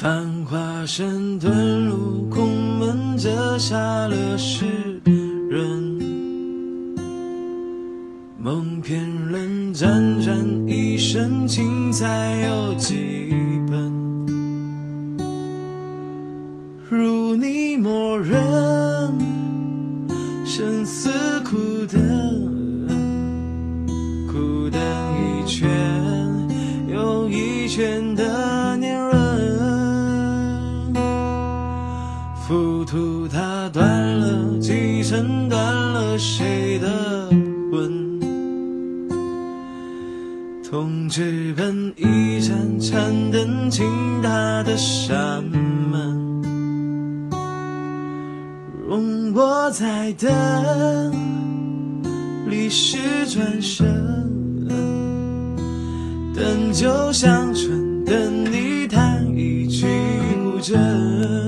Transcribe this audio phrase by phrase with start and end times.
[0.00, 1.50] 繁华声遁
[1.84, 3.74] 入空门，折煞
[4.06, 4.64] 了世
[5.50, 5.98] 人。
[8.38, 10.38] 梦偏冷，辗转
[10.68, 12.94] 一生，情才有几
[13.68, 13.92] 本？
[16.88, 18.38] 如你默认，
[20.44, 21.56] 生死苦
[21.90, 22.00] 等，
[32.48, 33.86] 浮屠它断
[34.18, 37.28] 了几层，断了谁的
[37.70, 38.18] 魂？
[40.64, 43.86] 痛直奔一盏盏灯，倾
[44.22, 46.42] 塌的山门。
[48.88, 50.32] 容我再等，
[52.48, 52.96] 历史
[53.26, 53.86] 转身，
[56.34, 59.86] 等酒香醇，等你弹一曲
[60.42, 61.47] 古筝。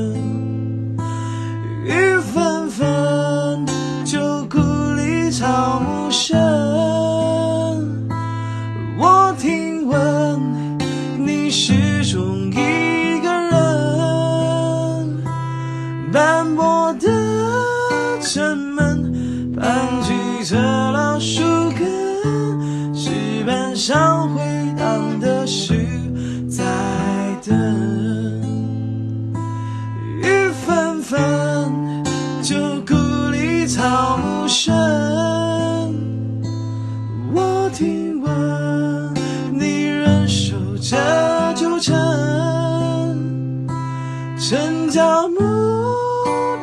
[16.81, 17.09] 我的
[18.23, 20.57] 城门，盘踞着
[20.91, 21.43] 老树
[21.79, 24.41] 根，石板上回
[24.79, 25.75] 荡的是
[26.49, 26.65] 在
[27.45, 27.55] 等。
[30.23, 31.23] 雨纷纷，
[32.43, 32.57] 旧
[32.87, 32.95] 故
[33.31, 34.75] 里草木深。
[37.35, 39.15] 我听闻
[39.53, 41.95] 你仍守着旧城，
[44.39, 45.39] 城角牧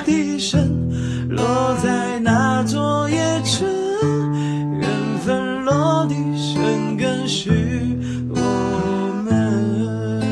[0.07, 0.89] 笛声
[1.27, 3.67] 落在那座夜城，
[4.79, 4.89] 缘
[5.25, 7.51] 分落地生根是
[8.29, 8.39] 我
[9.25, 10.23] 们。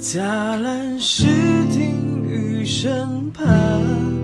[0.00, 0.20] 迦
[0.60, 1.28] 兰诗
[1.70, 4.15] 听雨声盼。